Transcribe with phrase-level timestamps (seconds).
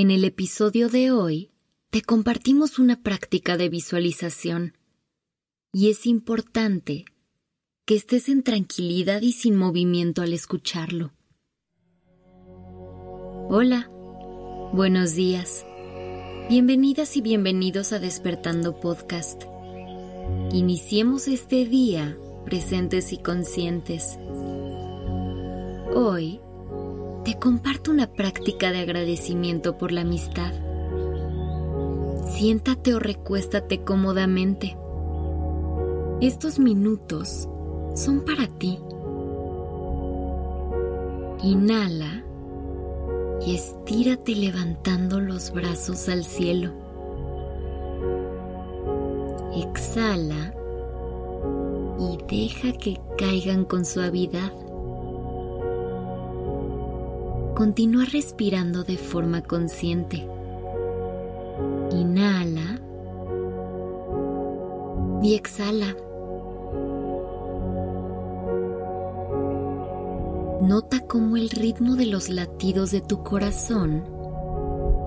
[0.00, 1.50] En el episodio de hoy
[1.90, 4.76] te compartimos una práctica de visualización
[5.72, 7.04] y es importante
[7.84, 11.14] que estés en tranquilidad y sin movimiento al escucharlo.
[13.50, 13.90] Hola,
[14.72, 15.66] buenos días.
[16.48, 19.42] Bienvenidas y bienvenidos a Despertando Podcast.
[20.52, 24.16] Iniciemos este día presentes y conscientes.
[25.92, 26.40] Hoy
[27.28, 30.50] te comparto una práctica de agradecimiento por la amistad.
[32.24, 34.78] Siéntate o recuéstate cómodamente.
[36.22, 37.46] Estos minutos
[37.94, 38.78] son para ti.
[41.42, 42.24] Inhala
[43.46, 46.72] y estírate levantando los brazos al cielo.
[49.54, 50.54] Exhala
[51.98, 54.50] y deja que caigan con suavidad.
[57.58, 60.24] Continúa respirando de forma consciente.
[61.90, 62.80] Inhala
[65.24, 65.96] y exhala.
[70.62, 74.04] Nota cómo el ritmo de los latidos de tu corazón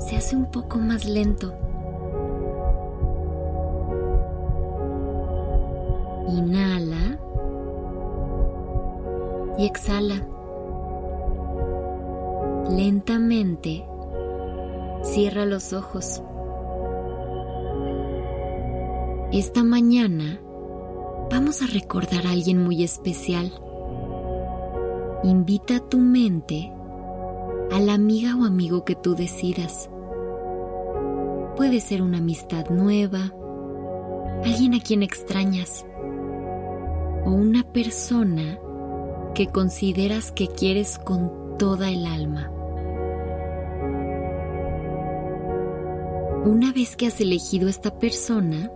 [0.01, 1.53] se hace un poco más lento.
[6.27, 7.17] Inhala
[9.57, 10.21] y exhala.
[12.75, 13.85] Lentamente
[15.03, 16.23] cierra los ojos.
[19.33, 20.39] Esta mañana
[21.29, 23.51] vamos a recordar a alguien muy especial.
[25.23, 26.71] Invita a tu mente
[27.71, 29.89] a la amiga o amigo que tú decidas.
[31.57, 33.33] Puede ser una amistad nueva,
[34.45, 35.85] alguien a quien extrañas
[37.25, 38.59] o una persona
[39.35, 42.49] que consideras que quieres con toda el alma.
[46.43, 48.71] Una vez que has elegido esta persona,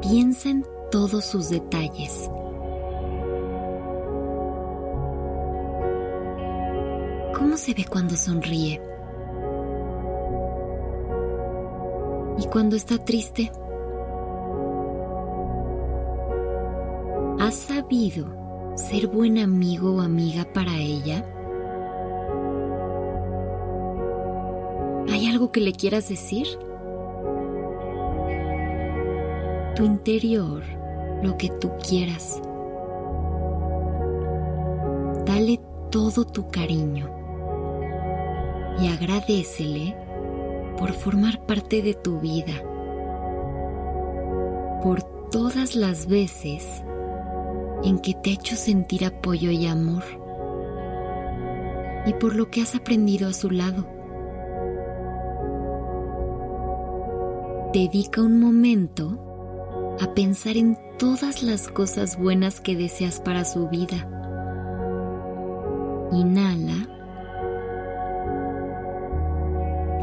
[0.00, 2.30] piensa en todos sus detalles
[7.36, 8.80] ¿Cómo se ve cuando sonríe?
[12.38, 13.52] ¿Y cuando está triste?
[17.38, 18.26] ¿Has sabido
[18.76, 21.24] ser buen amigo o amiga para ella?
[25.10, 26.46] ¿Hay algo que le quieras decir?
[29.74, 30.62] Tu interior,
[31.22, 32.40] lo que tú quieras.
[35.24, 37.10] Dale todo tu cariño
[38.80, 39.96] y agradecele
[40.78, 42.62] por formar parte de tu vida,
[44.82, 46.82] por todas las veces
[47.84, 50.02] en que te ha hecho sentir apoyo y amor
[52.06, 53.95] y por lo que has aprendido a su lado.
[57.76, 64.08] Dedica un momento a pensar en todas las cosas buenas que deseas para su vida.
[66.10, 66.88] Inhala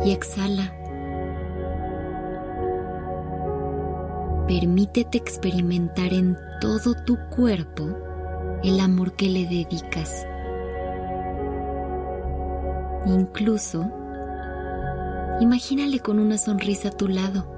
[0.05, 0.71] y exhala.
[4.47, 7.89] Permítete experimentar en todo tu cuerpo
[8.63, 10.27] el amor que le dedicas.
[13.07, 13.91] Incluso,
[15.39, 17.52] imagínale con una sonrisa a tu lado.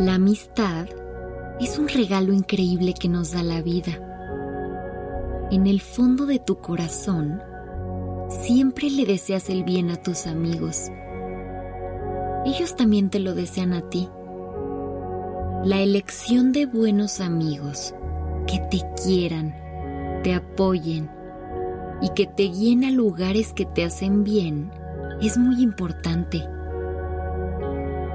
[0.00, 0.86] La amistad
[1.60, 4.10] es un regalo increíble que nos da la vida
[5.50, 7.42] en el fondo de tu corazón,
[8.28, 10.90] siempre le deseas el bien a tus amigos.
[12.46, 14.08] Ellos también te lo desean a ti.
[15.64, 17.94] La elección de buenos amigos
[18.46, 19.54] que te quieran,
[20.22, 21.10] te apoyen
[22.00, 24.70] y que te guíen a lugares que te hacen bien
[25.20, 26.48] es muy importante.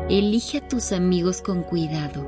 [0.09, 2.25] Elige a tus amigos con cuidado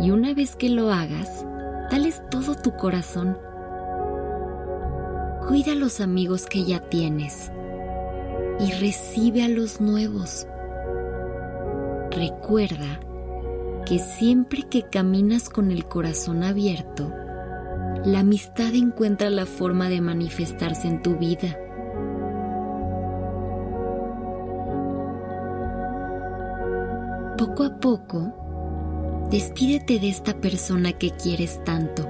[0.00, 1.44] y una vez que lo hagas,
[1.90, 3.36] dales todo tu corazón
[5.46, 7.50] Cuida a los amigos que ya tienes
[8.60, 10.46] y recibe a los nuevos.
[12.12, 13.00] Recuerda
[13.84, 17.12] que siempre que caminas con el corazón abierto,
[18.04, 21.58] la amistad encuentra la forma de manifestarse en tu vida.
[27.38, 32.08] Poco a poco, despídete de esta persona que quieres tanto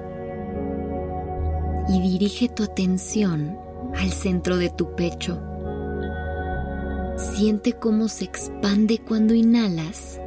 [1.88, 3.58] y dirige tu atención
[3.94, 5.40] al centro de tu pecho.
[7.16, 10.20] Siente cómo se expande cuando inhalas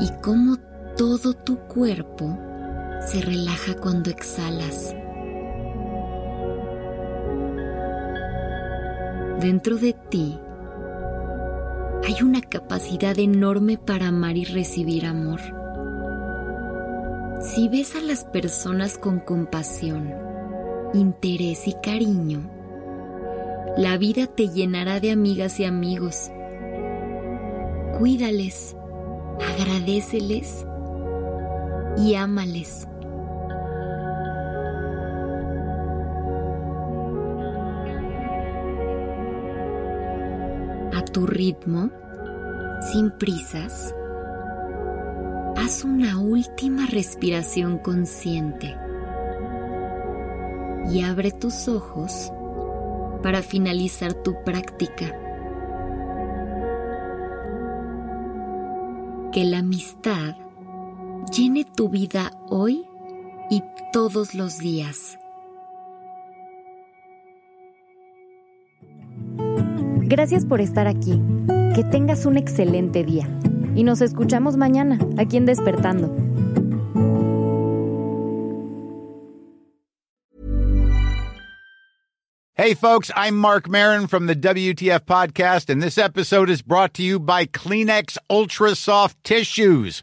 [0.00, 0.56] y cómo
[0.96, 2.36] todo tu cuerpo
[3.06, 4.94] se relaja cuando exhalas.
[9.40, 10.38] dentro de ti
[12.08, 15.40] hay una capacidad enorme para amar y recibir amor.
[17.42, 20.14] Si ves a las personas con compasión,
[20.94, 22.50] interés y cariño,
[23.76, 26.30] la vida te llenará de amigas y amigos.
[27.98, 28.74] Cuídales,
[29.58, 30.64] agradeceles
[31.98, 32.87] y ámales.
[40.94, 41.90] A tu ritmo,
[42.92, 43.94] sin prisas,
[45.56, 48.76] haz una última respiración consciente
[50.90, 52.32] y abre tus ojos
[53.22, 55.06] para finalizar tu práctica.
[59.32, 60.36] Que la amistad
[61.36, 62.86] llene tu vida hoy
[63.50, 63.62] y
[63.92, 65.18] todos los días.
[70.08, 71.20] Gracias por estar aquí.
[71.74, 73.28] Que tengas un excelente día.
[73.74, 76.10] Y nos escuchamos mañana, aquí en Despertando.
[82.54, 87.02] Hey, folks, I'm Mark Marin from the WTF Podcast, and this episode is brought to
[87.02, 90.02] you by Kleenex Ultra Soft Tissues